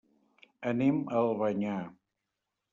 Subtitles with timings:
[0.71, 1.77] Anem a Albanyà.